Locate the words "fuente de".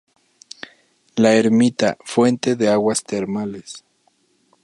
2.05-2.69